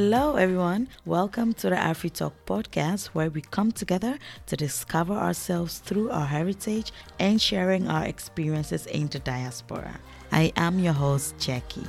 [0.00, 0.86] Hello, everyone.
[1.06, 4.16] Welcome to the Afri Talk podcast, where we come together
[4.46, 9.98] to discover ourselves through our heritage and sharing our experiences in the diaspora.
[10.30, 11.88] I am your host, Jackie.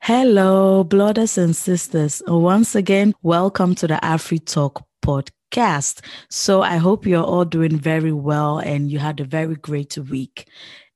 [0.00, 2.22] Hello, brothers and sisters.
[2.26, 5.39] Once again, welcome to the Afri Talk podcast.
[6.28, 10.48] So I hope you're all doing very well and you had a very great week.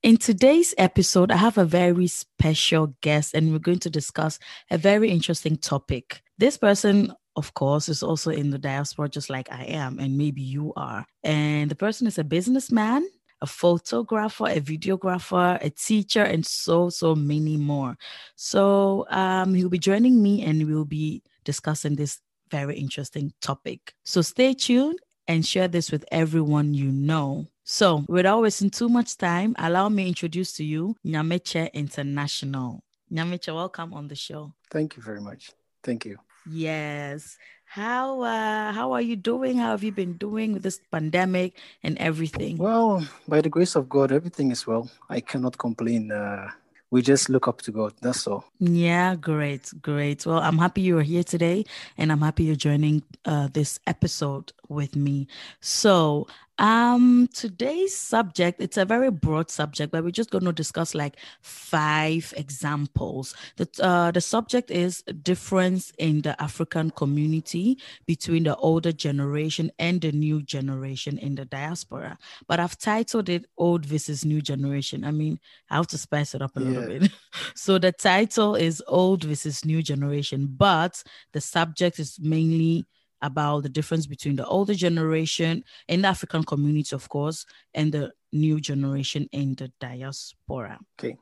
[0.02, 4.38] In today's episode, I have a very special guest and we're going to discuss
[4.70, 6.22] a very interesting topic.
[6.38, 10.40] This person of course, is also in the diaspora, just like I am, and maybe
[10.40, 11.04] you are.
[11.22, 13.06] And the person is a businessman,
[13.40, 17.96] a photographer, a videographer, a teacher, and so, so many more.
[18.36, 22.20] So um, he'll be joining me and we'll be discussing this
[22.54, 23.94] very interesting topic.
[24.04, 27.46] So stay tuned and share this with everyone you know.
[27.64, 32.84] So, without wasting too much time, allow me introduce to you Nyameche International.
[33.10, 34.52] Nyameche, welcome on the show.
[34.70, 35.50] Thank you very much.
[35.82, 36.18] Thank you.
[36.46, 37.38] Yes.
[37.64, 39.56] How uh how are you doing?
[39.58, 42.58] How have you been doing with this pandemic and everything?
[42.58, 44.88] Well, by the grace of God, everything is well.
[45.08, 46.12] I cannot complain.
[46.12, 46.50] Uh,
[46.94, 47.92] we just look up to God.
[48.02, 48.44] That's all.
[48.60, 50.24] Yeah, great, great.
[50.24, 51.64] Well, I'm happy you are here today,
[51.98, 55.26] and I'm happy you're joining uh, this episode with me.
[55.58, 56.28] So,
[56.58, 61.16] um, today's subject, it's a very broad subject, but we're just going to discuss like
[61.40, 63.34] five examples.
[63.56, 70.00] The, uh, the subject is difference in the African community between the older generation and
[70.00, 72.18] the new generation in the diaspora.
[72.46, 75.04] But I've titled it Old versus New Generation.
[75.04, 76.68] I mean, I have to spice it up a yeah.
[76.68, 77.12] little bit.
[77.56, 81.02] so the title is Old versus New Generation, but
[81.32, 82.84] the subject is mainly
[83.24, 88.12] about the difference between the older generation in the African community, of course, and the
[88.32, 90.78] new generation in the diaspora.
[90.98, 91.16] Okay.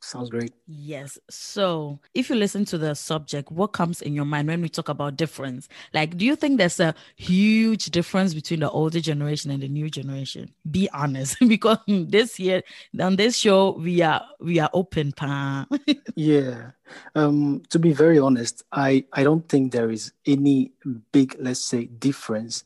[0.00, 0.52] Sounds great.
[0.66, 1.18] Yes.
[1.30, 4.88] So, if you listen to the subject, what comes in your mind when we talk
[4.88, 5.68] about difference?
[5.92, 9.90] Like, do you think there's a huge difference between the older generation and the new
[9.90, 10.52] generation?
[10.70, 12.62] Be honest, because this year
[13.00, 15.12] on this show we are we are open.
[15.12, 15.66] Pa.
[16.14, 16.70] yeah.
[17.14, 20.72] Um, to be very honest, I I don't think there is any
[21.12, 22.64] big, let's say, difference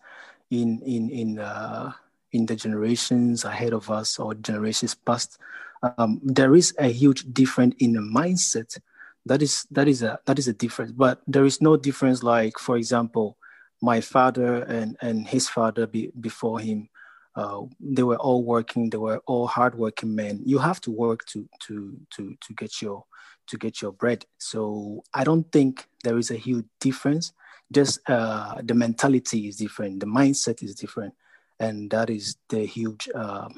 [0.51, 1.93] in in in uh
[2.33, 5.39] in the generations ahead of us or generations past
[5.83, 8.79] um, there is a huge difference in the mindset.
[9.27, 10.93] That is that is a that is a difference.
[10.93, 12.23] But there is no difference.
[12.23, 13.37] Like for example,
[13.83, 16.89] my father and and his father be, before him,
[17.37, 18.91] uh, they were all working.
[18.91, 20.41] They were all hardworking men.
[20.45, 23.05] You have to work to to to to get your
[23.49, 24.25] to get your bread.
[24.39, 27.33] So I don't think there is a huge difference.
[27.73, 30.01] Just uh, the mentality is different.
[30.01, 31.15] The mindset is different,
[31.61, 33.09] and that is the huge.
[33.15, 33.49] Uh,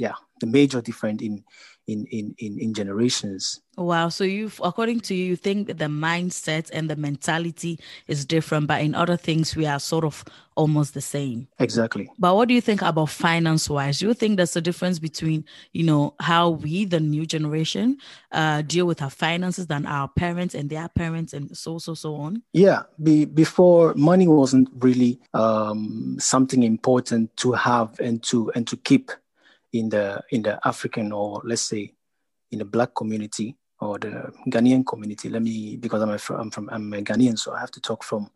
[0.00, 1.44] yeah, the major difference in
[1.86, 3.60] in in in, in generations.
[3.76, 4.08] Wow.
[4.08, 8.66] So you according to you, you think that the mindset and the mentality is different,
[8.66, 10.24] but in other things we are sort of
[10.54, 11.48] almost the same.
[11.58, 12.10] Exactly.
[12.18, 13.98] But what do you think about finance wise?
[14.00, 17.96] Do you think there's a difference between, you know, how we, the new generation,
[18.32, 22.14] uh, deal with our finances than our parents and their parents and so so so
[22.16, 22.42] on?
[22.52, 22.82] Yeah.
[23.02, 29.10] Be, before money wasn't really um, something important to have and to and to keep
[29.72, 31.92] in the in the African or let's say
[32.50, 35.28] in the black community or the Ghanaian community.
[35.28, 38.04] Let me because I'm a, I'm from I'm a Ghanaian, so I have to talk
[38.04, 38.30] from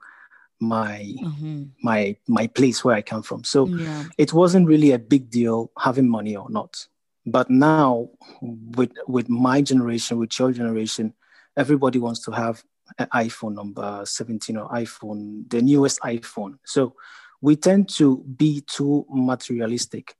[0.60, 1.64] my mm-hmm.
[1.82, 3.44] my my place where I come from.
[3.44, 4.04] So yeah.
[4.18, 6.86] it wasn't really a big deal having money or not.
[7.26, 11.14] But now with with my generation, with your generation,
[11.56, 12.62] everybody wants to have
[12.98, 16.58] an iPhone number 17 or iPhone, the newest iPhone.
[16.64, 16.94] So
[17.40, 20.14] we tend to be too materialistic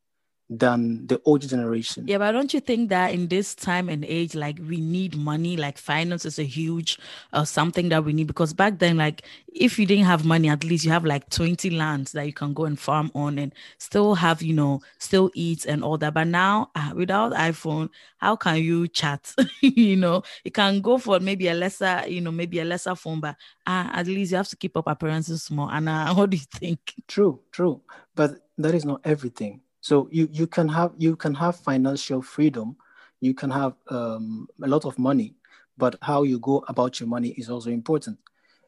[0.50, 2.06] than the older generation.
[2.06, 5.56] Yeah, but don't you think that in this time and age, like we need money,
[5.56, 6.98] like finance is a huge
[7.32, 10.62] uh, something that we need because back then, like if you didn't have money, at
[10.62, 14.14] least you have like 20 lands that you can go and farm on and still
[14.14, 16.12] have, you know, still eat and all that.
[16.12, 19.34] But now uh, without iPhone, how can you chat?
[19.60, 23.20] you know, you can go for maybe a lesser, you know, maybe a lesser phone,
[23.20, 23.36] but
[23.66, 25.70] uh, at least you have to keep up appearances more.
[25.72, 26.80] And uh, what do you think?
[27.08, 27.80] True, true.
[28.14, 32.74] But that is not everything so you, you can have you can have financial freedom,
[33.20, 35.34] you can have um, a lot of money,
[35.76, 38.18] but how you go about your money is also important.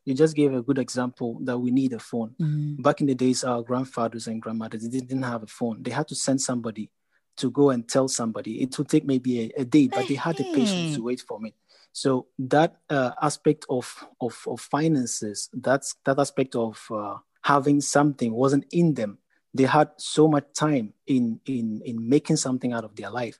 [0.04, 2.34] You just gave a good example that we need a phone.
[2.38, 2.82] Mm-hmm.
[2.82, 5.82] Back in the days, our grandfathers and grandmothers they didn't have a phone.
[5.82, 6.90] They had to send somebody
[7.38, 8.60] to go and tell somebody.
[8.60, 11.40] It would take maybe a, a day, but they had the patience to wait for
[11.40, 11.54] me.
[11.92, 18.34] So that uh, aspect of, of, of finances, that's that aspect of uh, having something
[18.34, 19.16] wasn't in them
[19.56, 23.38] they had so much time in in in making something out of their life.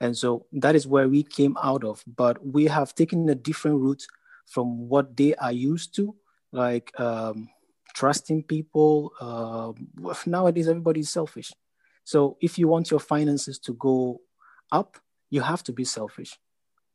[0.00, 3.80] And so that is where we came out of but we have taken a different
[3.80, 4.06] route
[4.46, 6.16] from what they are used to
[6.52, 7.48] like um,
[7.94, 9.72] trusting people uh,
[10.26, 11.52] nowadays is selfish.
[12.04, 14.20] So if you want your finances to go
[14.72, 14.96] up
[15.30, 16.38] you have to be selfish.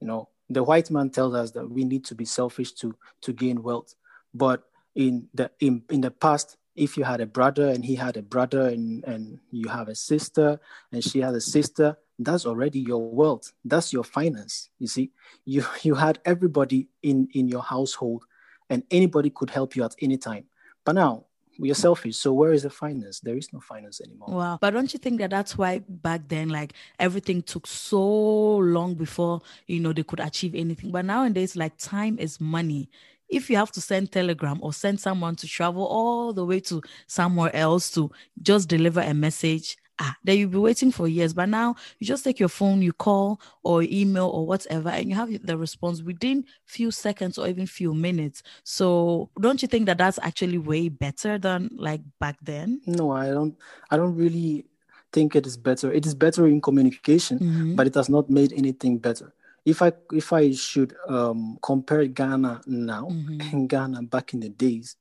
[0.01, 3.33] You know the white man tells us that we need to be selfish to to
[3.33, 3.95] gain wealth.
[4.33, 4.63] But
[4.95, 8.21] in the in, in the past if you had a brother and he had a
[8.21, 10.59] brother and, and you have a sister
[10.91, 15.11] and she has a sister that's already your wealth that's your finance you see.
[15.45, 18.23] You you had everybody in in your household
[18.69, 20.45] and anybody could help you at any time.
[20.83, 21.25] But now
[21.57, 23.19] we are selfish so where is the finance?
[23.21, 24.29] There is no finance anymore.
[24.29, 24.57] Wow.
[24.59, 29.41] But don't you think that that's why back then like everything took so long before
[29.67, 30.91] you know they could achieve anything?
[30.91, 32.89] But nowadays like time is money
[33.35, 36.81] if you have to send telegram or send someone to travel all the way to
[37.07, 38.09] somewhere else to
[38.41, 41.33] just deliver a message ah then you'll be waiting for years.
[41.33, 45.15] But now you just take your phone you call or email or whatever and you
[45.15, 48.43] have the response within few seconds or even few minutes.
[48.63, 52.81] So don't you think that that's actually way better than like back then?
[52.85, 53.55] No i don't
[53.91, 54.65] i don't really
[55.13, 55.93] think it is better.
[55.93, 57.75] It is better in communication mm-hmm.
[57.75, 59.33] but it has not made anything better
[59.65, 63.41] if I if I should um, compare Ghana now mm-hmm.
[63.41, 64.95] and Ghana back in the days,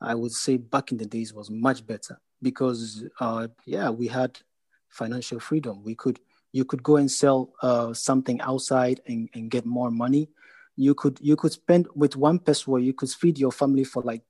[0.00, 4.38] I would say back in the days was much better because uh, yeah we had
[4.88, 5.82] financial freedom.
[5.82, 6.20] We could
[6.52, 10.28] you could go and sell uh, something outside and, and get more money.
[10.76, 14.22] You could you could spend with one peso you could feed your family for like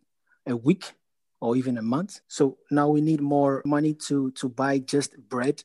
[0.47, 0.95] a week
[1.41, 2.21] or even a month.
[2.29, 5.63] So now we need more money to to buy just bread.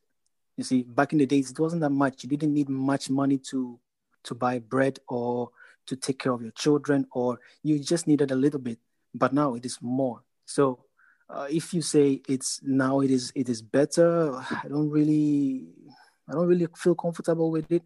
[0.58, 2.24] You see, back in the days it wasn't that much.
[2.24, 3.80] You didn't need much money to
[4.24, 5.50] to buy bread or
[5.88, 8.80] to take care of your children, or you just needed a little bit,
[9.14, 10.24] but now it is more.
[10.46, 10.86] So
[11.30, 15.68] uh, if you say it's now it is it is better, I don't really
[16.30, 17.84] I don't really feel comfortable with it.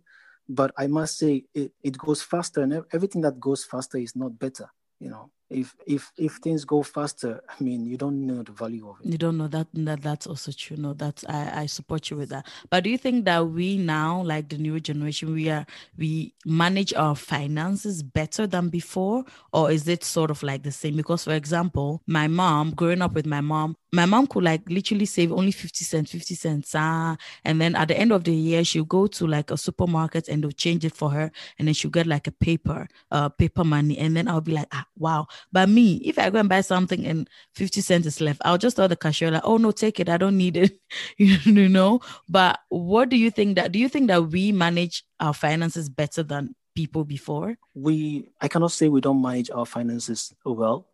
[0.48, 4.38] But I must say it, it goes faster, and everything that goes faster is not
[4.38, 4.70] better.
[5.00, 8.90] You know, if if if things go faster i mean you don't know the value
[8.90, 9.06] of it.
[9.12, 10.78] You don't know that, that that's also true.
[10.78, 12.48] No that's I, I support you with that.
[12.70, 15.66] But do you think that we now like the newer generation we are
[15.98, 19.26] we manage our finances better than before?
[19.54, 20.96] Or is it sort of like the same?
[20.96, 25.06] Because for example my mom growing up with my mom my mom could like literally
[25.06, 28.64] save only 50 cents 50 cents ah, and then at the end of the year
[28.64, 31.92] she'll go to like a supermarket and they'll change it for her and then she'll
[31.92, 35.70] get like a paper uh paper money and then i'll be like ah, wow but
[35.70, 38.88] me, if I go and buy something and 50 cents is left, I'll just tell
[38.88, 40.10] the cashier, like, oh no, take it.
[40.10, 40.80] I don't need it.
[41.18, 42.02] you know?
[42.28, 46.24] But what do you think that do you think that we manage our finances better
[46.24, 47.58] than people before?
[47.74, 50.88] We I cannot say we don't manage our finances well.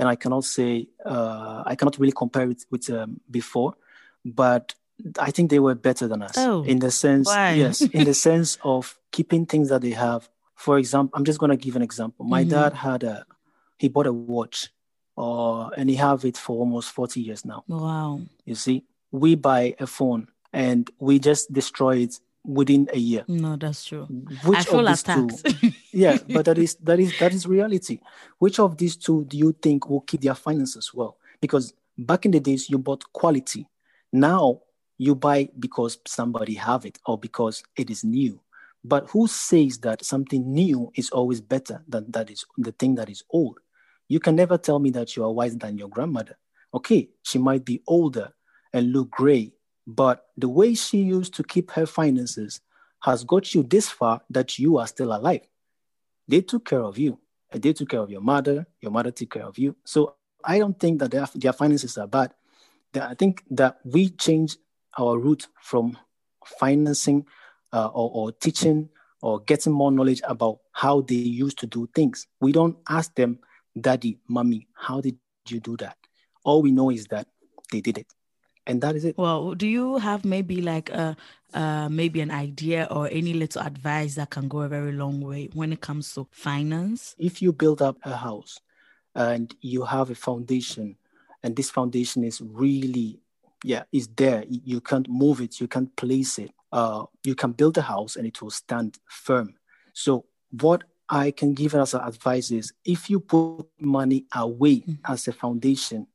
[0.00, 3.74] And I cannot say uh, I cannot really compare it with um, before,
[4.24, 4.74] but
[5.18, 7.52] I think they were better than us oh, in the sense, why?
[7.52, 10.28] yes, in the sense of keeping things that they have.
[10.54, 12.24] For example, I'm just going to give an example.
[12.24, 12.50] My mm-hmm.
[12.50, 13.26] dad had a
[13.78, 14.70] he bought a watch,
[15.16, 17.64] uh, and he have it for almost 40 years now.
[17.68, 18.22] Wow.
[18.44, 23.24] You see, we buy a phone and we just destroy it within a year.
[23.28, 24.04] No, that's true.
[24.44, 25.44] Which I feel attacked.
[25.44, 28.00] Two, yeah, but that is that is that is reality.
[28.38, 31.18] Which of these two do you think will keep their finances well?
[31.40, 33.68] Because back in the days you bought quality.
[34.12, 34.60] Now
[34.98, 38.40] you buy because somebody have it or because it is new.
[38.82, 43.10] But who says that something new is always better than that is the thing that
[43.10, 43.58] is old?
[44.08, 46.36] You can never tell me that you are wiser than your grandmother.
[46.72, 48.32] Okay, she might be older
[48.72, 49.52] and look gray,
[49.86, 52.60] but the way she used to keep her finances
[53.02, 55.42] has got you this far that you are still alive.
[56.30, 57.18] They took care of you.
[57.50, 58.64] They took care of your mother.
[58.80, 59.74] Your mother took care of you.
[59.84, 62.32] So I don't think that their, their finances are bad.
[62.94, 64.56] I think that we change
[64.96, 65.98] our route from
[66.46, 67.26] financing
[67.72, 68.90] uh, or, or teaching
[69.22, 72.28] or getting more knowledge about how they used to do things.
[72.40, 73.40] We don't ask them
[73.80, 75.18] Daddy, Mommy, how did
[75.48, 75.96] you do that?
[76.44, 77.26] All we know is that
[77.72, 78.06] they did it.
[78.66, 79.18] And that is it.
[79.18, 81.16] Well, do you have maybe like a
[81.52, 85.48] uh, maybe an idea or any little advice that can go a very long way
[85.54, 87.16] when it comes to finance?
[87.18, 88.60] If you build up a house
[89.14, 90.96] and you have a foundation,
[91.42, 93.18] and this foundation is really,
[93.64, 94.44] yeah, is there.
[94.48, 96.52] You can't move it, you can't place it.
[96.72, 99.54] Uh, you can build a house and it will stand firm.
[99.92, 100.26] So,
[100.60, 105.12] what I can give as an advice is if you put money away mm-hmm.
[105.12, 106.06] as a foundation,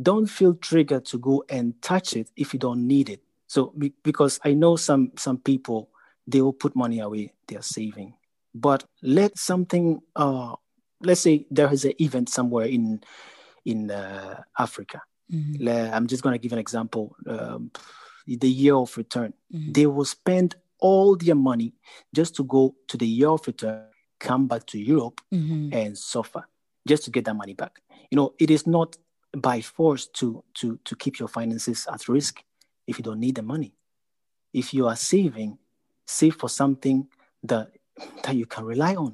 [0.00, 3.22] don't feel triggered to go and touch it if you don't need it.
[3.46, 5.90] So because I know some some people
[6.26, 8.14] they will put money away, they are saving.
[8.54, 10.54] But let something uh
[11.00, 13.02] let's say there is an event somewhere in
[13.64, 15.94] in uh, Africa Mm-hmm.
[15.94, 17.16] I'm just going to give an example.
[17.26, 17.70] Um,
[18.26, 19.72] the year of return, mm-hmm.
[19.72, 21.74] they will spend all their money
[22.14, 23.84] just to go to the year of return,
[24.20, 25.72] come back to Europe mm-hmm.
[25.72, 26.46] and suffer
[26.86, 27.80] just to get that money back.
[28.10, 28.96] You know, it is not
[29.36, 32.42] by force to to to keep your finances at risk
[32.86, 33.74] if you don't need the money.
[34.52, 35.58] If you are saving,
[36.06, 37.08] save for something
[37.42, 37.72] that
[38.24, 39.12] that you can rely on.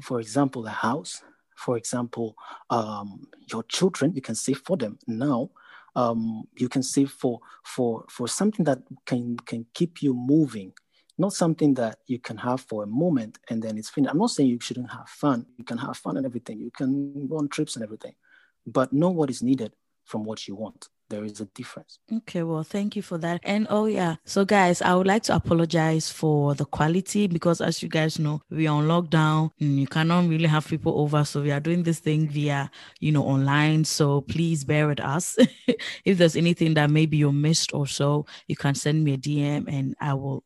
[0.00, 1.22] For example, a house.
[1.56, 2.34] For example,
[2.68, 5.50] um, your children, you can save for them now.
[5.96, 10.72] Um, you can save for for for something that can can keep you moving
[11.18, 14.12] not something that you can have for a moment and then it's finished.
[14.12, 15.46] I'm not saying you shouldn't have fun.
[15.56, 16.58] You can have fun and everything.
[16.58, 18.14] You can go on trips and everything,
[18.66, 19.72] but know what is needed
[20.04, 20.88] from what you want.
[21.10, 21.98] There is a difference.
[22.10, 23.40] Okay, well, thank you for that.
[23.44, 24.16] And oh, yeah.
[24.24, 28.40] So, guys, I would like to apologize for the quality because, as you guys know,
[28.50, 31.22] we are on lockdown and you cannot really have people over.
[31.24, 33.84] So, we are doing this thing via, you know, online.
[33.84, 35.36] So, please bear with us.
[36.06, 39.66] if there's anything that maybe you missed or so, you can send me a DM
[39.68, 40.42] and I will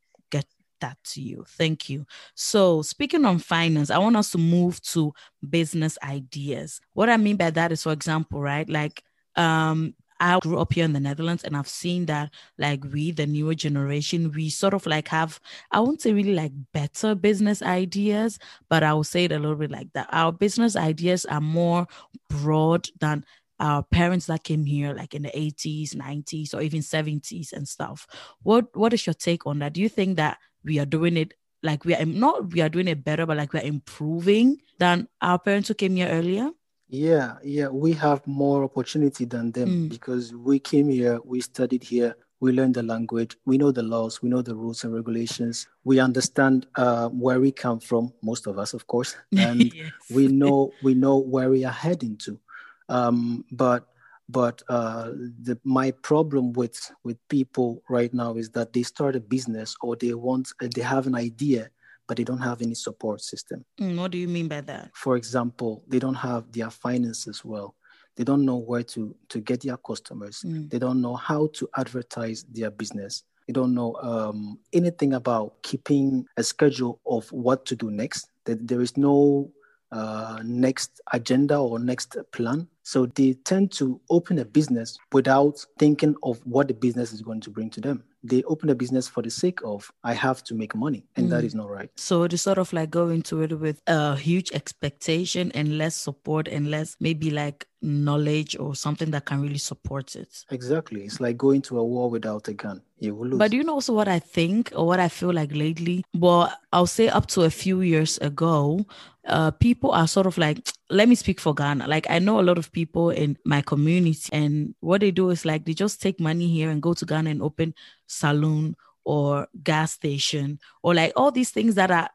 [0.80, 1.44] that to you.
[1.49, 2.06] Thank you.
[2.35, 5.12] So, speaking on finance, I want us to move to
[5.49, 6.80] business ideas.
[6.94, 9.02] What I mean by that is, for example, right, like
[9.37, 13.26] um, I grew up here in the Netherlands and I've seen that like we, the
[13.26, 18.38] newer generation, we sort of like have, I won't say really like better business ideas,
[18.68, 20.08] but I will say it a little bit like that.
[20.11, 21.87] Our business ideas are more
[22.28, 23.25] broad than
[23.61, 28.06] our parents that came here like in the 80s 90s or even 70s and stuff
[28.42, 31.35] what what is your take on that do you think that we are doing it
[31.62, 35.38] like we are not we are doing it better, but like we're improving than our
[35.38, 36.50] parents who came here earlier.
[36.88, 39.88] Yeah, yeah, we have more opportunity than them mm.
[39.91, 44.23] because we came here, we studied here, we learned the language, we know the laws,
[44.23, 48.59] we know the rules and regulations, we understand uh, where we come from, most of
[48.59, 49.91] us, of course, and yes.
[50.11, 52.41] we know we know where we are heading to.
[52.88, 53.87] Um, but
[54.28, 55.11] but uh,
[55.42, 59.97] the, my problem with with people right now is that they start a business or
[59.97, 61.70] they want they have an idea
[62.06, 63.66] but they don't have any support system.
[63.78, 64.90] Mm, what do you mean by that?
[64.94, 67.75] For example they don't have their finances well.
[68.16, 70.42] They don't know where to to get their customers.
[70.44, 70.70] Mm.
[70.70, 73.25] they don't know how to advertise their business.
[73.47, 78.28] They don't know um, anything about keeping a schedule of what to do next.
[78.44, 79.50] That there is no
[79.90, 82.68] uh, next agenda or next plan.
[82.88, 87.42] So they tend to open a business without thinking of what the business is going
[87.42, 88.02] to bring to them.
[88.23, 91.30] They open a business for the sake of, I have to make money, and mm.
[91.33, 91.90] that is not right.
[91.97, 96.49] So they sort of like go into it with a huge expectation and less support
[96.49, 100.47] and less maybe like knowledge or something that can really support it.
[100.50, 101.02] Exactly.
[101.02, 102.80] It's like going to a war without a gun.
[103.00, 103.38] You will lose.
[103.38, 106.04] But do you know also what I think or what I feel like lately?
[106.14, 108.87] Well, I'll say up to a few years ago,
[109.26, 111.87] uh, people are sort of like, let me speak for Ghana.
[111.87, 115.45] Like I know a lot of people in my community, and what they do is
[115.45, 117.75] like they just take money here and go to Ghana and open
[118.07, 122.11] saloon or gas station or like all these things that are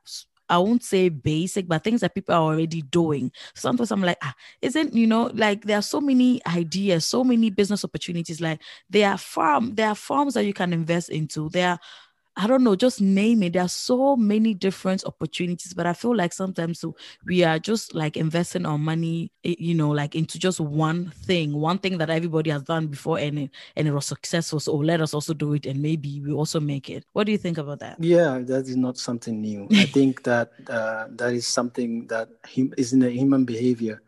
[0.50, 3.32] I won't say basic, but things that people are already doing.
[3.56, 7.50] Sometimes I'm like, ah, isn't you know, like there are so many ideas, so many
[7.50, 8.42] business opportunities.
[8.42, 11.50] Like there are farm, there are farms that you can invest into.
[11.50, 11.80] There are
[12.36, 13.54] I don't know, just name it.
[13.54, 16.84] There are so many different opportunities, but I feel like sometimes
[17.26, 21.78] we are just like investing our money, you know, like into just one thing, one
[21.78, 24.60] thing that everybody has done before and it, and it was successful.
[24.60, 27.06] So let us also do it and maybe we also make it.
[27.14, 28.04] What do you think about that?
[28.04, 29.68] Yeah, that is not something new.
[29.72, 32.30] I think that uh, that is something that
[32.78, 34.02] is in the human behavior.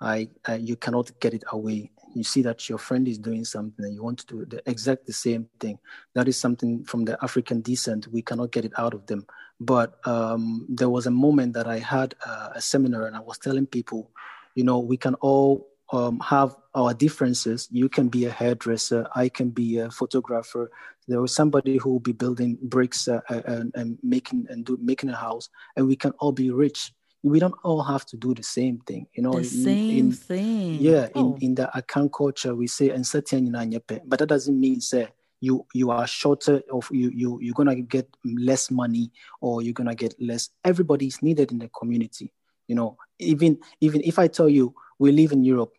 [0.00, 3.84] I, I you cannot get it away you see that your friend is doing something
[3.84, 5.78] and you want to do the exact the same thing.
[6.14, 8.08] That is something from the african descent.
[8.08, 9.26] We cannot get it out of them.
[9.60, 13.38] But um, there was a moment that i had uh, a seminar and i was
[13.38, 14.10] telling people
[14.54, 17.68] you know we can all um, have our differences.
[17.70, 19.06] You can be a hairdresser.
[19.14, 20.70] I can be a photographer.
[21.08, 24.76] There was somebody who will be building bricks uh, uh and, and, making and do,
[24.80, 26.92] making a house and we can all be rich
[27.26, 30.76] we don't all have to do the same thing you know the same in, thing.
[30.80, 31.34] yeah oh.
[31.34, 35.08] in, in the Akan culture we say but that doesn't mean say
[35.40, 39.94] you you are shorter of you you you're gonna get less money or you're gonna
[39.94, 40.50] get less.
[40.64, 42.32] Everybody is needed in the community
[42.68, 42.96] you know.
[43.18, 45.72] Even even if i tell you we live in europe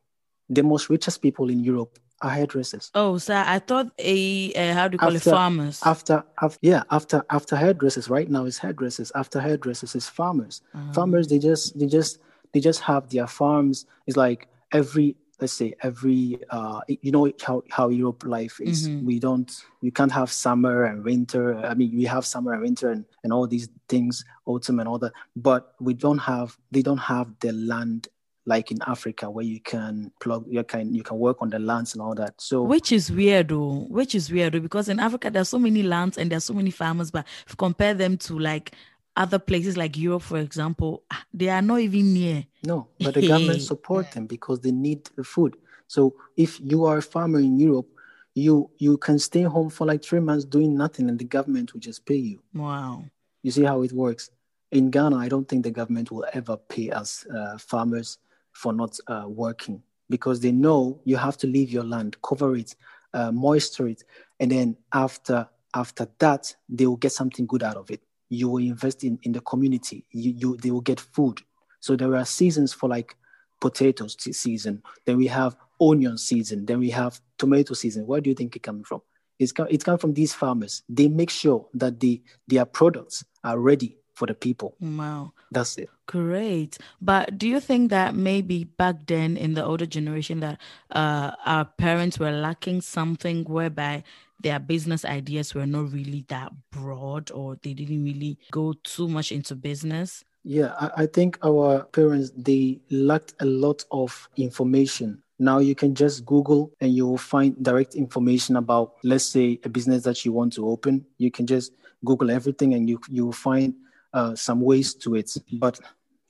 [0.50, 2.92] the most richest people in europe are hairdressers.
[2.96, 5.82] Oh, so I thought a uh, how do you call after, it farmers?
[5.86, 8.10] After, after yeah, after after hairdressers.
[8.10, 9.12] Right now it's hairdressers.
[9.16, 10.62] After hairdressers is farmers.
[10.74, 10.94] Uh-huh.
[10.94, 12.20] Farmers they just they just
[12.54, 13.86] they just have their farms.
[14.08, 18.90] It's like every let's say every uh you know how how Europe life is.
[18.90, 19.06] Mm-hmm.
[19.06, 21.58] We don't we can't have summer and winter.
[21.58, 24.98] I mean we have summer and winter and, and all these things, autumn and all
[25.00, 28.08] that, but we don't have they don't have the land
[28.48, 31.94] like in Africa where you can plug you can you can work on the lands
[31.94, 32.34] and all that.
[32.38, 35.84] So which is weird though, which is weird though, because in Africa there's so many
[35.84, 38.72] lands and there's so many farmers, but if you compare them to like
[39.18, 42.46] other places like Europe, for example, ah, they are not even near.
[42.64, 45.58] No, but the government support them because they need the food.
[45.88, 47.90] So if you are a farmer in Europe,
[48.34, 51.82] you you can stay home for like three months doing nothing, and the government will
[51.82, 52.40] just pay you.
[52.54, 53.04] Wow.
[53.44, 54.30] You see how it works.
[54.72, 58.20] In Ghana, I don't think the government will ever pay us uh, farmers
[58.58, 62.76] for not uh, working because they know you have to leave your land, cover it,
[63.14, 64.04] uh, moisture it,
[64.40, 68.64] and then after after that, they will get something good out of it you will
[68.64, 70.06] invest in, in the community.
[70.12, 71.42] You, you they will get food.
[71.80, 73.16] So there are seasons for like
[73.62, 74.82] potatoes season.
[75.06, 76.66] Then we have onion season.
[76.66, 78.06] Then we have tomato season.
[78.06, 79.02] Where do you think it coming from?
[79.40, 80.84] It's come, it's coming from these farmers.
[80.90, 84.76] They make sure that the their products are ready for the people.
[84.82, 85.34] Wow.
[85.52, 85.90] That's it.
[86.08, 86.78] Great.
[87.00, 90.60] But do you think that maybe back then in the older generation that
[90.92, 94.04] uh, our parents were lacking something whereby
[94.42, 99.32] their business ideas were not really that broad or they didn't really go too much
[99.32, 100.26] into business?
[100.44, 105.94] Yeah, I, I think our parents they lacked a lot of information now you can
[105.94, 110.32] just Google and you will find direct information about, let's say, a business that you
[110.32, 111.06] want to open.
[111.20, 113.76] You can just Google everything and you you will find
[114.14, 115.32] uh, some ways to it.
[115.54, 115.80] But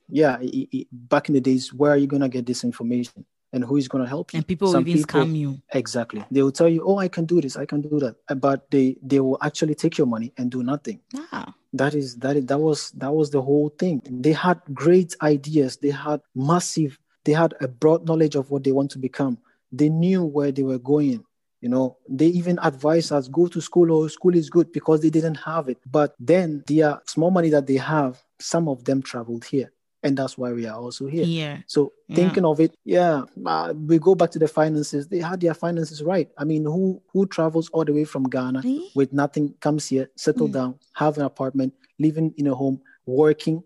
[0.08, 3.24] yeah, it, it, back in the days, where are you gonna get this information?
[3.52, 4.38] and who is going to help you.
[4.38, 5.62] And people Some will even people, scam you.
[5.72, 6.24] Exactly.
[6.30, 8.70] They will tell you, "Oh, I can do this, I can do that," uh, but
[8.70, 11.00] they they will actually take your money and do nothing.
[11.32, 11.54] Ah.
[11.72, 14.02] That is that is that was that was the whole thing.
[14.04, 15.76] They had great ideas.
[15.76, 16.98] They had massive.
[17.24, 19.38] They had a broad knowledge of what they want to become.
[19.72, 21.24] They knew where they were going.
[21.60, 25.10] You know, they even advise us go to school or school is good because they
[25.10, 25.78] didn't have it.
[25.90, 29.72] But then the small money that they have, some of them traveled here
[30.02, 31.24] and that's why we are also here.
[31.24, 31.58] Yeah.
[31.66, 32.50] So thinking yeah.
[32.50, 35.08] of it, yeah, uh, we go back to the finances.
[35.08, 36.30] They had their finances right.
[36.38, 38.90] I mean, who who travels all the way from Ghana really?
[38.94, 40.52] with nothing, comes here, settle mm.
[40.52, 43.62] down, have an apartment, living in a home, working.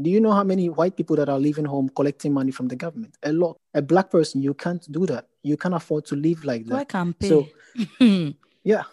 [0.00, 2.76] Do you know how many white people that are leaving home collecting money from the
[2.76, 3.16] government?
[3.22, 3.58] A lot.
[3.74, 5.27] A black person, you can't do that.
[5.42, 6.74] You can't afford to live like that.
[6.74, 7.28] I can't pay.
[7.28, 7.48] So,
[8.64, 8.84] yeah,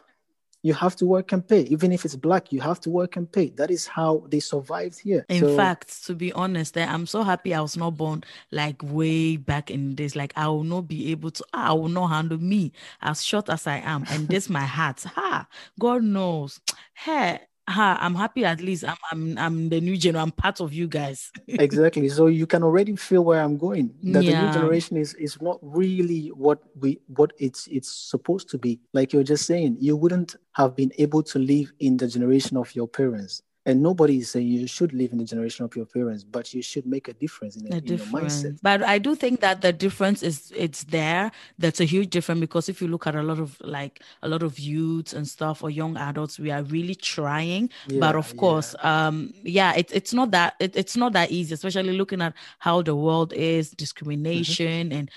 [0.61, 1.61] you have to work and pay.
[1.61, 3.49] Even if it's black, you have to work and pay.
[3.51, 5.25] That is how they survived here.
[5.29, 8.81] In so, fact, to be honest, eh, I'm so happy I was not born like
[8.81, 10.15] way back in this.
[10.15, 13.67] Like I will not be able to, I will not handle me as short as
[13.67, 14.05] I am.
[14.09, 15.03] And this my heart.
[15.03, 15.47] Ha,
[15.79, 16.59] God knows.
[16.93, 20.21] Hey, ha, I'm happy at least I'm I'm I'm the new generation.
[20.21, 21.31] I'm part of you guys.
[21.47, 22.09] exactly.
[22.09, 23.93] So you can already feel where I'm going.
[24.03, 24.41] That yeah.
[24.41, 28.79] the new generation is is not really what we what it's it's supposed to be.
[28.93, 32.73] Like you're just saying, you wouldn't have been able to live in the generation of
[32.75, 36.23] your parents and nobody is saying you should live in the generation of your parents
[36.23, 39.39] but you should make a difference in, a, in your mindset but i do think
[39.39, 43.15] that the difference is it's there that's a huge difference because if you look at
[43.15, 46.63] a lot of like a lot of youths and stuff or young adults we are
[46.63, 49.07] really trying yeah, but of course yeah.
[49.07, 52.81] um yeah it, it's not that it, it's not that easy especially looking at how
[52.81, 54.99] the world is discrimination mm-hmm.
[54.99, 55.11] and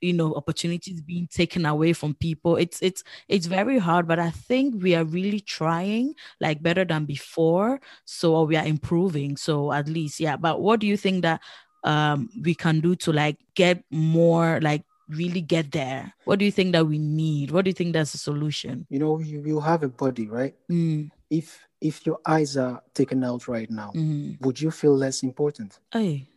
[0.00, 2.56] you know opportunities being taken away from people.
[2.56, 7.04] It's it's it's very hard but i think we are really trying like better than
[7.04, 9.36] before so we are improving.
[9.36, 11.40] So at least yeah but what do you think that
[11.84, 16.12] um we can do to like get more like really get there?
[16.24, 17.50] What do you think that we need?
[17.50, 18.86] What do you think that's the solution?
[18.90, 20.54] You know you, you have a body right?
[20.70, 21.10] Mm.
[21.30, 24.42] if if your eyes are taken out right now mm-hmm.
[24.44, 25.78] would you feel less important?
[25.92, 26.28] Hey.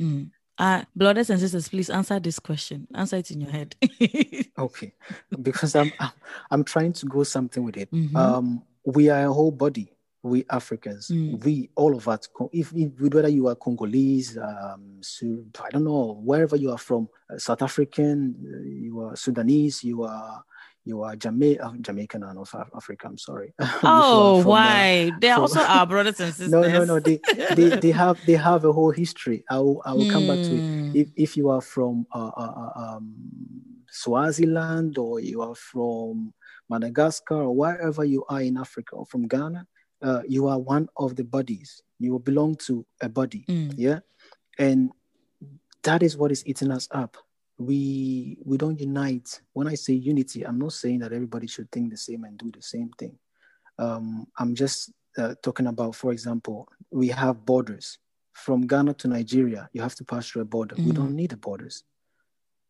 [0.00, 0.30] Mm.
[0.58, 2.88] Uh, brothers and sisters, please answer this question.
[2.94, 3.76] Answer it in your head.
[4.58, 4.92] okay,
[5.40, 6.10] because I'm, I'm,
[6.50, 7.90] I'm trying to go something with it.
[7.92, 8.16] Mm-hmm.
[8.16, 9.92] Um, we are a whole body.
[10.20, 11.42] We Africans, mm.
[11.44, 12.28] we all of us.
[12.52, 15.00] If, if whether you are Congolese, um,
[15.64, 20.02] I don't know, wherever you are from, uh, South African, uh, you are Sudanese, you
[20.02, 20.42] are
[20.88, 23.06] you are Jama- uh, Jamaican and of Africa.
[23.06, 23.52] I'm sorry.
[23.82, 25.12] Oh, why?
[25.20, 26.50] They're also our brothers and sisters.
[26.54, 26.98] No, no, no.
[26.98, 27.20] They,
[27.54, 29.44] they, they have they have a whole history.
[29.50, 30.10] I will, I will hmm.
[30.10, 30.64] come back to it.
[30.64, 30.90] Hmm.
[30.94, 33.14] If, if you are from uh, uh, uh, um,
[33.90, 36.32] Swaziland or you are from
[36.70, 39.66] Madagascar or wherever you are in Africa or from Ghana,
[40.02, 41.82] uh, you are one of the bodies.
[41.98, 43.44] You belong to a body.
[43.48, 43.74] Mm.
[43.76, 44.00] Yeah,
[44.58, 44.90] and
[45.82, 47.18] that is what is eating us up
[47.58, 49.40] we we don't unite.
[49.52, 52.50] When I say unity, I'm not saying that everybody should think the same and do
[52.50, 53.18] the same thing.
[53.78, 57.98] Um, I'm just uh, talking about, for example, we have borders
[58.32, 59.68] from Ghana to Nigeria.
[59.72, 60.76] You have to pass through a border.
[60.76, 60.86] Mm.
[60.86, 61.82] We don't need the borders.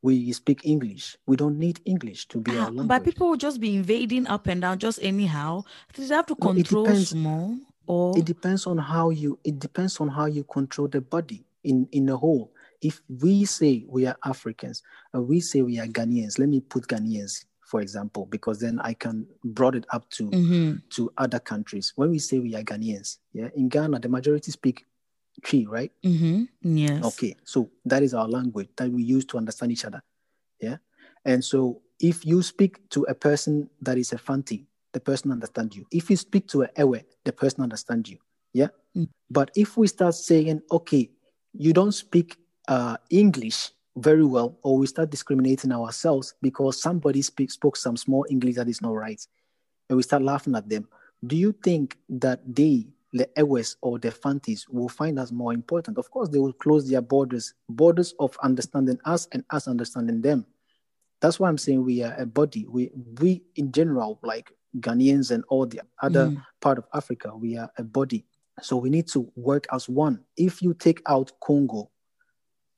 [0.01, 1.17] We speak English.
[1.27, 2.89] We don't need English to be our language.
[2.89, 5.65] But people will just be invading up and down just anyhow.
[5.95, 7.57] They have to control no, it depends, more.
[7.87, 9.39] Or it depends on how you.
[9.45, 13.85] It depends on how you control the body in in a whole If we say
[13.89, 18.25] we are Africans and we say we are Ghanaians, let me put Ghanaians for example,
[18.25, 20.77] because then I can broad it up to Mm-hmm.
[20.91, 21.93] to other countries.
[21.97, 24.87] When we say we are Ghanaians, yeah, in Ghana the majority speak
[25.45, 25.93] Twi, right?
[26.03, 26.45] Mm-hmm.
[26.63, 27.05] Yes.
[27.05, 30.03] Okay, so that is our language that we use to understand each other.
[30.61, 30.79] Yeah.
[31.25, 35.77] And so if you speak to a person that is a Fanti, the person understand
[35.77, 35.87] you.
[35.93, 38.19] If you speak to a Ewe, the person understand you.
[38.55, 38.69] Yeah.
[38.97, 39.09] Mm.
[39.31, 41.11] But if we start saying, okay,
[41.53, 42.37] you don't speak
[42.69, 48.25] uh, English very well, or we start discriminating ourselves because somebody speak, spoke some small
[48.31, 49.27] English that is not right,
[49.89, 50.87] and we start laughing at them,
[51.27, 55.99] do you think that they, the Ewes or the Fantis, will find us more important?
[55.99, 60.47] Of course, they will close their borders, borders of understanding us and us understanding them.
[61.21, 62.67] That's why I'm saying we are a body.
[62.69, 66.43] We, we in general, like Ghanaians and all the other Mm.
[66.61, 68.25] part of Africa, we are a body.
[68.63, 70.21] So we need to work as one.
[70.37, 71.91] If you take out Congo,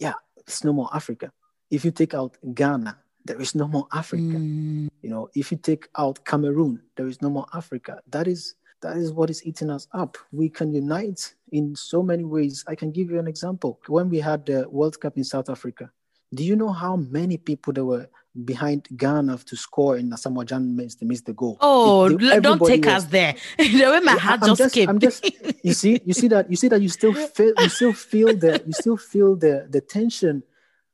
[0.01, 1.31] yeah, it's no more Africa.
[1.71, 4.23] If you take out Ghana, there is no more Africa.
[4.23, 4.89] Mm.
[5.03, 8.01] You know, if you take out Cameroon, there is no more Africa.
[8.09, 10.17] That is that is what is eating us up.
[10.33, 12.65] We can unite in so many ways.
[12.67, 13.79] I can give you an example.
[13.87, 15.91] When we had the World Cup in South Africa,
[16.35, 18.09] do you know how many people there were
[18.45, 21.59] behind Ghana to score and Asamoah Gyan missed, missed the goal?
[21.61, 23.35] Oh, It- they- don't take was- us there.
[23.59, 24.89] the way my heart I'm just, just- skipped.
[24.91, 25.25] I'm just-
[25.65, 28.63] you see you see that you see that you still feel you still feel the
[28.67, 30.43] you still feel the the tension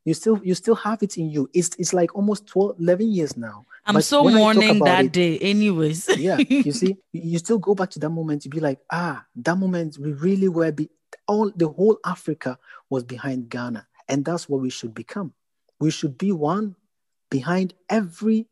[0.04, 3.36] you still you still have it in you it's it's like almost 12 11 years
[3.36, 6.08] now I'm But so when I talk mourning that it- day, anyways.
[6.18, 9.56] yeah you see you still go back to that moment to be like ah that
[9.58, 10.90] moment we really were be
[11.28, 12.58] all the whole africa
[12.90, 15.32] was behind ghana and that's what we should become
[15.80, 16.74] we should be one
[17.30, 18.46] behind every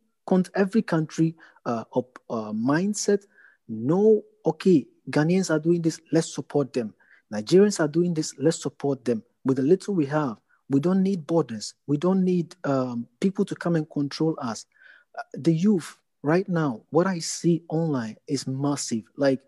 [0.55, 1.35] every country
[1.67, 3.25] uh, uh, mindset
[3.69, 6.95] no okay ghanaians are doing this let's support them.
[7.33, 9.23] Nigerians are doing this let's support them.
[9.45, 10.37] With the little we have
[10.71, 11.75] we don't need borders.
[11.87, 14.65] We don't need um, people to come and control us.
[15.17, 19.05] Uh, the youth right now what i see online is massive.
[19.17, 19.41] Like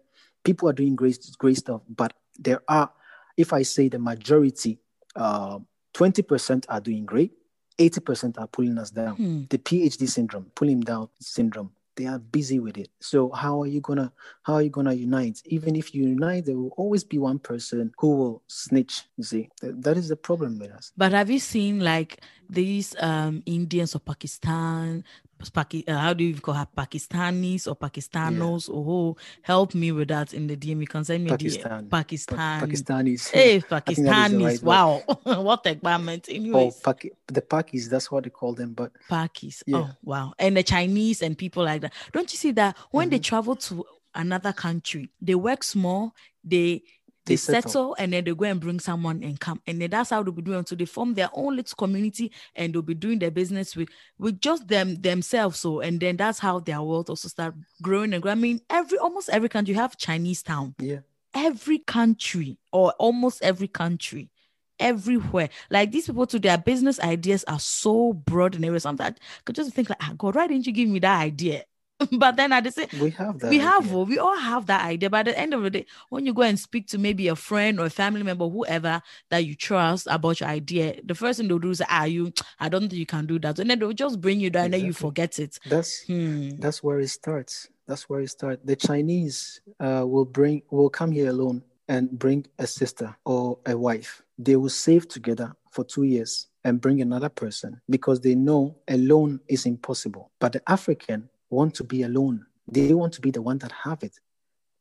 [0.45, 2.91] people are doing great great stuff but there are
[3.37, 4.79] if i say the majority
[5.17, 5.59] uh,
[5.95, 7.33] 20% are doing great
[7.79, 9.17] 80% are pulling us down.
[9.17, 9.43] Hmm.
[9.51, 11.71] the phd syndrome pulling down syndrome.
[11.97, 12.91] They are busy with it.
[13.01, 14.13] So how are you gonna
[14.43, 15.41] how are you gonna unite?
[15.47, 19.49] Even if you unite there will always be one person who will snitch you see.
[19.61, 20.93] Th- that is the problem with us.
[20.97, 25.05] But have you seen like these um Indians or Pakistan,
[25.45, 28.71] Paki, uh, how do you call her Pakistanis or Pakistanos?
[28.73, 30.81] Oh, help me with that in the DM.
[30.81, 31.89] You can send me Pakistan.
[31.89, 32.61] Pa- Pakistan.
[32.61, 34.45] pakistanis Hey, think that is the Pakistanis.
[34.45, 35.03] right wow.
[35.43, 36.29] what a garment.
[36.29, 39.63] or Anyways, Paki- the pakis that's what they call them but Pakis.
[39.67, 39.77] Yeah.
[39.79, 40.33] Oh, wow.
[40.39, 41.93] And the Chinese and people like that.
[42.13, 43.25] Don't you see that when they Mhm.
[43.25, 46.83] travel to another country, they work small, they
[47.27, 47.71] they, settle.
[47.71, 47.97] settle.
[47.99, 49.61] and then they go and bring someone and come.
[49.67, 50.65] And then that's how they'll be doing.
[50.67, 54.41] So they form their own little community and they'll be doing their business with with
[54.41, 55.59] just them themselves.
[55.59, 58.39] So and then that's how their world also start growing and growing.
[58.39, 60.99] I mean, every almost every country you have Chinese town yeah
[61.37, 64.31] every country or almost every country
[64.79, 69.43] everywhere like these people to their business ideas are so broad and everything sometimes I
[69.45, 71.65] could just think like ah, god why didn't you give me that idea
[72.13, 73.97] but then at the same we have that we have idea.
[73.97, 75.09] oh, we all have that idea.
[75.09, 77.37] But at the end of the day when you go and speak to maybe a
[77.37, 81.49] friend or a family member whoever that you trust about your idea the first thing
[81.49, 83.59] they'll do is ah you i don't think you can do that.
[83.59, 85.59] And then they'll just bring you down and then you forget it.
[85.69, 86.51] That's Hmm.
[86.59, 87.69] that's where it starts.
[87.87, 88.61] That's where it starts.
[88.65, 93.77] The chinese uh, will bring will come here alone and bring a sister or a
[93.77, 94.23] wife.
[94.39, 99.41] They will save together for two years and bring another person because they know alone
[99.49, 100.31] is impossible.
[100.41, 104.03] But the african want to be alone they want to be the one that have
[104.03, 104.19] it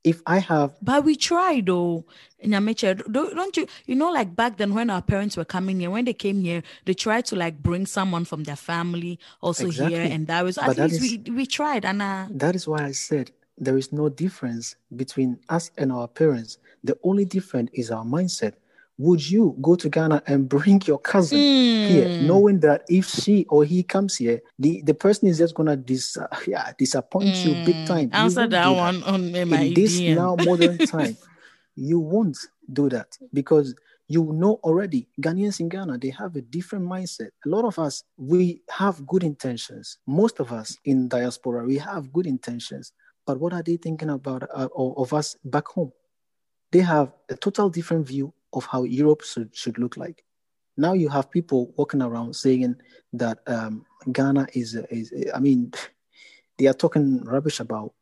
[0.03, 2.05] if i have But we tried though.
[2.43, 5.89] Nyameche, don't, don't you you know like back then when our parents were coming here,
[5.89, 10.01] when they came here, they tried to like bring someone from their family also here,
[10.01, 12.85] and that was at But least is- we we tried and uh That is why
[12.85, 16.59] I said there is no difference between us and our parents.
[16.83, 18.53] The only difference is our mindset.
[18.97, 21.41] Would you go to Ghana and bring your cousin
[21.87, 25.53] here, mm, knowing that if she or he comes here, the, the person is just
[25.55, 28.09] gonna dis, uh, yeah, disappoint you big mm, time.
[28.13, 30.15] Answer that one on my In this DM.
[30.15, 31.17] now modern time,
[31.75, 32.37] you won't
[32.71, 33.75] do that because
[34.07, 37.29] you know already Ghanaians in Ghana they have a different mindset.
[37.45, 39.97] A lot of us we have good intentions.
[40.07, 42.93] Most of us in diaspora we have good intentions,
[43.25, 45.91] but what are they thinking about uh, of us back home?
[46.71, 50.23] They have a total different view of how Europe should, should look like.
[50.77, 52.75] Now you have people walking around saying
[53.13, 55.71] that um, Ghana is, is, I mean,
[56.57, 57.93] they are talking rubbish about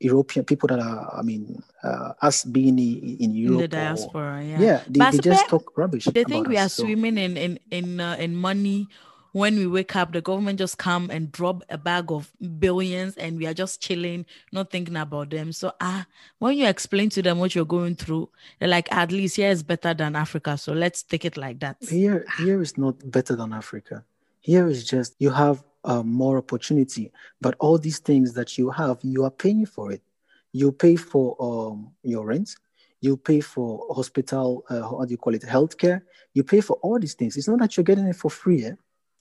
[0.00, 4.38] European people that are, I mean, uh, us being in, in Europe, in the diaspora,
[4.38, 6.04] or, yeah, yeah, they, they just talk rubbish.
[6.04, 6.82] They think we us, are so.
[6.84, 8.86] swimming in in in uh, in money.
[9.32, 13.36] When we wake up, the government just come and drop a bag of billions, and
[13.38, 15.52] we are just chilling, not thinking about them.
[15.52, 16.06] So, ah,
[16.38, 19.62] when you explain to them what you're going through, they're like, at least here is
[19.62, 20.56] better than Africa.
[20.56, 21.76] So let's take it like that.
[21.80, 24.04] Here, here is not better than Africa.
[24.40, 27.12] Here is just you have uh, more opportunity.
[27.40, 30.02] But all these things that you have, you are paying for it.
[30.52, 32.54] You pay for um, your rent.
[33.00, 36.02] You pay for hospital, uh, how do you call it, healthcare.
[36.34, 37.36] You pay for all these things.
[37.36, 38.64] It's not that you're getting it for free.
[38.64, 38.72] Eh?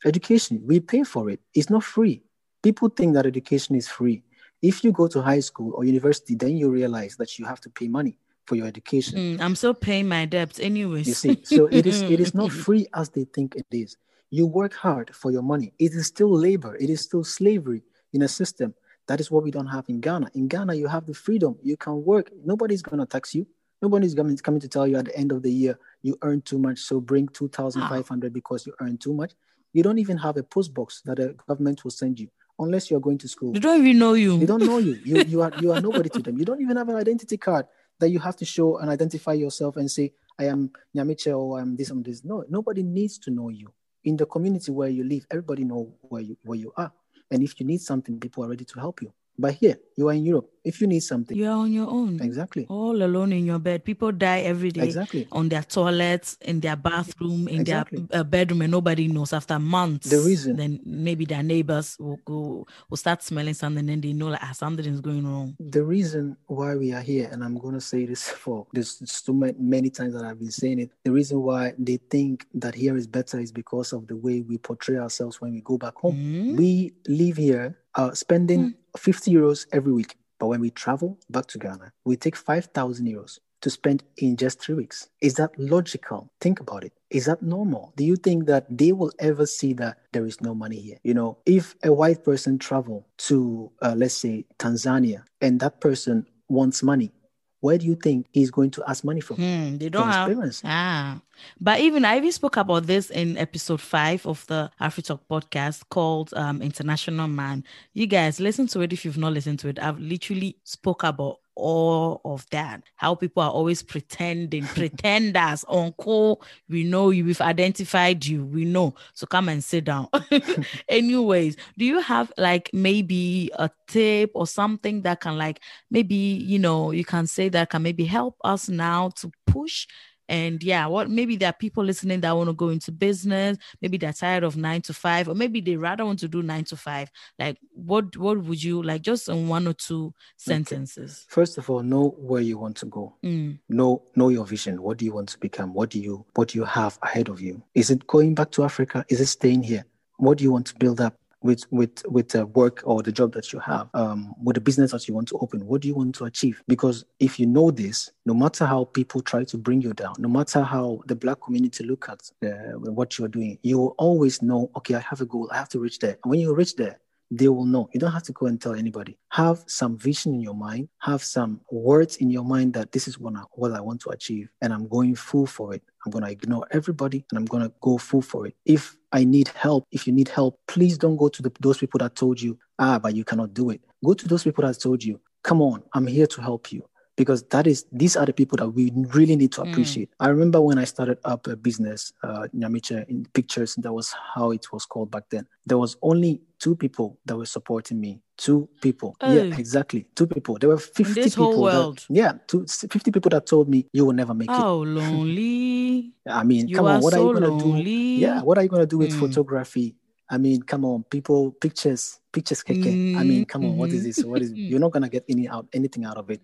[0.05, 1.39] Education, we pay for it.
[1.53, 2.23] It's not free.
[2.63, 4.23] People think that education is free.
[4.61, 7.69] If you go to high school or university, then you realize that you have to
[7.69, 9.37] pay money for your education.
[9.37, 11.07] Mm, I'm still paying my debts anyways.
[11.07, 13.97] You see, so it is it is not free as they think it is.
[14.29, 15.73] You work hard for your money.
[15.79, 17.83] It is still labor, it is still slavery
[18.13, 18.73] in a system.
[19.07, 20.31] That is what we don't have in Ghana.
[20.33, 21.57] In Ghana, you have the freedom.
[21.63, 22.29] You can work.
[22.43, 23.47] Nobody's going to tax you.
[23.81, 26.79] Nobody's coming to tell you at the end of the year you earn too much,
[26.79, 29.33] so bring 2,500 because you earn too much.
[29.77, 32.99] You don't even have a post box that the government will send you unless you're
[32.99, 33.53] going to school.
[33.53, 34.39] They don't even know you.
[34.39, 34.99] They don't know you.
[35.05, 36.35] You, you, are, you are nobody to them.
[36.35, 37.67] You don't even have an identity card
[37.99, 41.75] that you have to show and identify yourself and say, I am Nyamiche or I'm
[41.75, 42.23] this and this.
[42.25, 43.71] No, nobody needs to know you
[44.03, 46.91] in the community where you live, everybody know where you where you are.
[47.29, 49.13] And if you need something, people are ready to help you.
[49.39, 50.49] But here, you are in Europe.
[50.63, 52.19] If you need something, you are on your own.
[52.21, 52.65] Exactly.
[52.69, 53.85] All alone in your bed.
[53.85, 54.83] People die every day.
[54.83, 55.27] Exactly.
[55.31, 58.05] On their toilets, in their bathroom, in exactly.
[58.09, 59.31] their uh, bedroom, and nobody knows.
[59.31, 64.03] After months, the reason then maybe their neighbors will go will start smelling something, and
[64.03, 65.55] they know like ah, something is going wrong.
[65.59, 69.89] The reason why we are here, and I'm gonna say this for this too many
[69.89, 70.91] times that I've been saying it.
[71.05, 74.57] The reason why they think that here is better is because of the way we
[74.57, 76.15] portray ourselves when we go back home.
[76.15, 76.57] Mm.
[76.57, 78.75] We live here uh, spending mm.
[78.97, 80.15] 50 euros every week.
[80.39, 84.61] But when we travel back to Ghana, we take 5,000 euros to spend in just
[84.61, 85.09] three weeks.
[85.19, 86.31] Is that logical?
[86.39, 86.93] Think about it.
[87.09, 87.93] Is that normal?
[87.95, 90.97] Do you think that they will ever see that there is no money here?
[91.03, 96.27] You know, if a white person travel to, uh, let's say, Tanzania, and that person
[96.49, 97.11] wants money,
[97.59, 99.37] where do you think he's going to ask money from?
[99.37, 100.27] Hmm, they don't have.
[100.27, 100.61] Parents.
[100.63, 101.21] Ah,
[101.59, 106.33] but even I even spoke about this in episode five of the AfriTalk podcast called
[106.35, 107.63] um, International Man.
[107.93, 109.79] You guys listen to it if you've not listened to it.
[109.79, 112.83] I've literally spoke about all of that.
[112.95, 116.41] How people are always pretending, pretenders, uncle.
[116.69, 118.93] We know you, we've identified you, we know.
[119.13, 120.07] So come and sit down.
[120.89, 126.59] Anyways, do you have like maybe a tip or something that can like maybe, you
[126.59, 129.87] know, you can say that can maybe help us now to push
[130.29, 133.97] and yeah, what maybe there are people listening that want to go into business, maybe
[133.97, 136.75] they're tired of nine to five, or maybe they rather want to do nine to
[136.75, 137.09] five.
[137.39, 141.25] Like what what would you like just in one or two sentences?
[141.25, 141.33] Okay.
[141.33, 143.15] First of all, know where you want to go.
[143.23, 143.59] Mm.
[143.69, 144.81] Know know your vision.
[144.81, 145.73] What do you want to become?
[145.73, 147.61] What do you what do you have ahead of you?
[147.73, 149.05] Is it going back to Africa?
[149.09, 149.85] Is it staying here?
[150.17, 151.15] What do you want to build up?
[151.47, 154.91] With with with the work or the job that you have um, with the business
[154.91, 156.61] that you want to open what do you want to achieve?
[156.67, 160.27] Because if you know this no matter how people try to bring you down no
[160.27, 164.69] matter how the black community look at uh, what you're doing you will always know
[164.75, 166.17] okay i have a goal i have to reach there.
[166.23, 167.89] And when you reach there they will know.
[167.93, 169.17] You don't have to go and tell anybody.
[169.31, 173.19] Have some vision in your mind, have some words in your mind that this is
[173.19, 175.83] what I, what I want to achieve, and I'm going full for it.
[176.05, 178.55] I'm going to ignore everybody and I'm going to go full for it.
[178.65, 181.97] If I need help, if you need help, please don't go to the, those people
[181.99, 183.81] that told you, ah, but you cannot do it.
[184.05, 186.87] Go to those people that told you, come on, I'm here to help you
[187.17, 189.69] because that is these are the people that we really need to mm.
[189.69, 190.09] appreciate.
[190.11, 190.15] Mm.
[190.21, 194.51] I remember when I started up a business, uh, Nyamiche in pictures, that was how
[194.51, 195.47] it was called back then.
[195.65, 198.21] There was only two people that were supporting me.
[198.37, 199.15] Two people.
[199.21, 199.33] Oh.
[199.33, 200.05] Yeah, exactly.
[200.15, 200.57] Two people.
[200.59, 201.63] There were 50 people.
[201.63, 204.53] That, yeah, two, 50 people that told me you will never make it.
[204.53, 206.13] Oh, lonely.
[206.27, 207.89] I mean, you come on, what so are you going to do?
[207.89, 209.19] Yeah, what are you going to do with mm.
[209.19, 209.95] photography?
[210.29, 212.83] I mean, come on, people, pictures, pictures, keke.
[212.83, 213.17] Mm-hmm.
[213.17, 214.25] I mean, come on, what is this?
[214.25, 216.41] What is you're not gonna get any out anything out of it.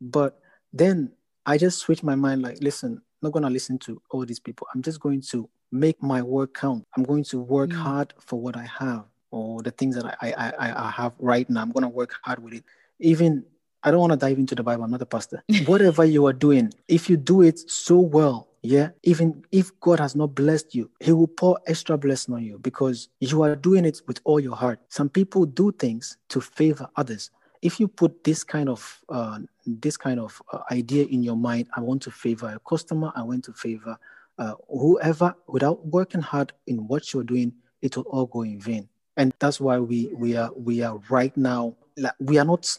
[0.00, 0.38] But
[0.72, 1.10] then
[1.44, 4.38] I just switched my mind like, listen, I'm not going to listen to all these
[4.38, 4.68] people.
[4.74, 6.86] I'm just going to make my work count.
[6.96, 7.76] I'm going to work mm.
[7.76, 11.62] hard for what I have or the things that I, I, I, have right now.
[11.62, 12.64] I'm going to work hard with it.
[13.00, 13.44] Even,
[13.82, 14.84] I don't want to dive into the Bible.
[14.84, 15.42] I'm not a pastor.
[15.66, 20.16] Whatever you are doing, if you do it so well, yeah, even if God has
[20.16, 24.00] not blessed you, He will pour extra blessing on you because you are doing it
[24.08, 24.80] with all your heart.
[24.88, 27.30] Some people do things to favor others
[27.62, 31.68] if you put this kind of uh, this kind of uh, idea in your mind,
[31.74, 33.98] I want to favor a customer, I want to favor
[34.38, 38.88] uh, whoever, without working hard in what you're doing, it will all go in vain.
[39.16, 42.76] And that's why we we are we are right now like we are not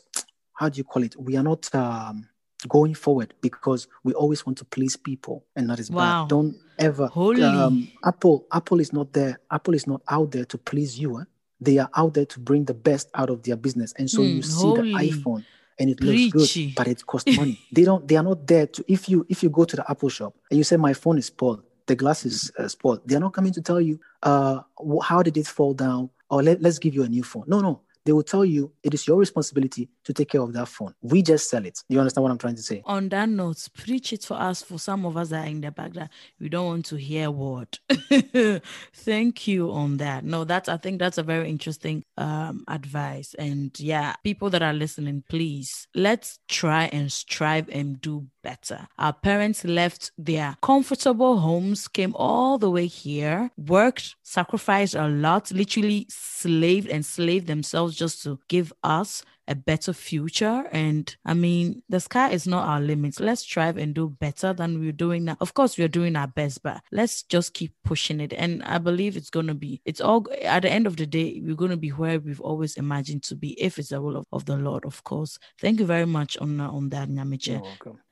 [0.57, 1.15] how do you call it?
[1.19, 2.27] We are not um,
[2.67, 6.23] going forward because we always want to please people, and that is wow.
[6.23, 6.29] bad.
[6.29, 7.07] Don't ever.
[7.07, 7.43] Holy.
[7.43, 9.39] Um, Apple, Apple is not there.
[9.51, 11.19] Apple is not out there to please you.
[11.19, 11.23] Eh?
[11.61, 14.35] They are out there to bring the best out of their business, and so mm,
[14.35, 14.93] you see holy.
[14.93, 15.45] the iPhone
[15.79, 16.31] and it Preachy.
[16.37, 17.59] looks good, but it costs money.
[17.71, 18.07] they don't.
[18.07, 18.85] They are not there to.
[18.87, 21.27] If you if you go to the Apple shop and you say my phone is
[21.27, 24.61] spoiled, the glass is uh, spoiled, they are not coming to tell you uh,
[25.03, 27.43] how did it fall down or let, let's give you a new phone.
[27.47, 30.69] No, no, they will tell you it is your responsibility to take care of that
[30.69, 30.95] phone.
[31.01, 31.83] We just sell it.
[31.89, 32.81] Do you understand what I'm trying to say?
[32.85, 35.71] On that note, preach it for us, for some of us that are in the
[35.71, 36.09] background.
[36.39, 37.77] we don't want to hear word.
[38.93, 40.23] Thank you on that.
[40.23, 43.33] No, that's I think that's a very interesting um, advice.
[43.37, 48.87] And yeah, people that are listening, please let's try and strive and do better.
[48.97, 55.51] Our parents left their comfortable homes, came all the way here, worked, sacrificed a lot,
[55.51, 60.65] literally slaved and slaved themselves just to give us a better future.
[60.71, 63.19] And I mean, the sky is not our limit.
[63.19, 65.37] Let's strive and do better than we're doing now.
[65.39, 68.33] Of course, we're doing our best, but let's just keep pushing it.
[68.33, 71.41] And I believe it's going to be, it's all at the end of the day,
[71.43, 74.25] we're going to be where we've always imagined to be, if it's the will of,
[74.31, 75.39] of the Lord, of course.
[75.59, 77.61] Thank you very much on, on that, Nyamiche.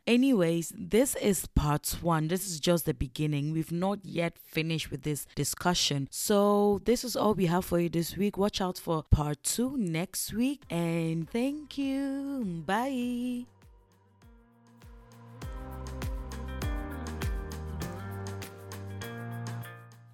[0.08, 2.28] Anyways, this is part one.
[2.28, 3.54] This is just the beginning.
[3.54, 6.08] We've not yet finished with this discussion.
[6.12, 8.38] So, this is all we have for you this week.
[8.38, 10.62] Watch out for part two next week.
[10.70, 12.64] And thank you.
[12.66, 13.46] Bye.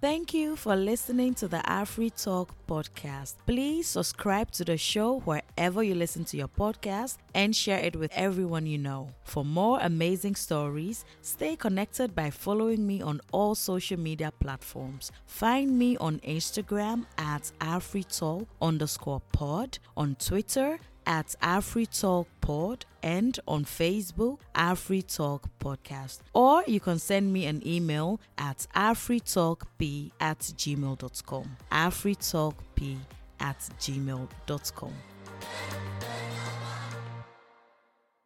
[0.02, 3.36] Thank you for listening to the Afri Talk podcast.
[3.46, 8.10] Please subscribe to the show wherever you listen to your podcast and share it with
[8.12, 9.10] everyone you know.
[9.22, 15.12] For more amazing stories, stay connected by following me on all social media platforms.
[15.24, 23.64] Find me on Instagram at AfriTalk underscore pod, on Twitter at AfriTalk Pod and on
[23.64, 26.20] Facebook, AfriTalk Podcast.
[26.34, 31.56] Or you can send me an email at afritalkp at gmail.com.
[31.70, 32.96] afritalkp
[33.40, 34.92] at gmail.com.